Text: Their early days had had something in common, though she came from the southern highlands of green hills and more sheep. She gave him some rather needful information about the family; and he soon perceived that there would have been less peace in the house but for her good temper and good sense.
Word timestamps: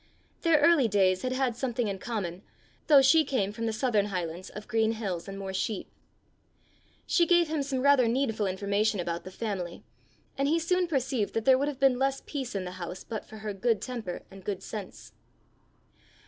Their 0.41 0.57
early 0.57 0.87
days 0.87 1.21
had 1.21 1.31
had 1.31 1.55
something 1.55 1.87
in 1.87 1.99
common, 1.99 2.41
though 2.87 3.03
she 3.03 3.23
came 3.23 3.51
from 3.51 3.67
the 3.67 3.71
southern 3.71 4.07
highlands 4.07 4.49
of 4.49 4.67
green 4.67 4.93
hills 4.93 5.27
and 5.27 5.37
more 5.37 5.53
sheep. 5.53 5.91
She 7.05 7.27
gave 7.27 7.49
him 7.49 7.61
some 7.61 7.83
rather 7.83 8.07
needful 8.07 8.47
information 8.47 8.99
about 8.99 9.25
the 9.25 9.29
family; 9.31 9.83
and 10.39 10.47
he 10.47 10.57
soon 10.57 10.87
perceived 10.87 11.35
that 11.35 11.45
there 11.45 11.55
would 11.55 11.67
have 11.67 11.79
been 11.79 11.99
less 11.99 12.23
peace 12.25 12.55
in 12.55 12.65
the 12.65 12.71
house 12.81 13.03
but 13.03 13.27
for 13.27 13.37
her 13.45 13.53
good 13.53 13.79
temper 13.79 14.23
and 14.31 14.43
good 14.43 14.63
sense. 14.63 15.11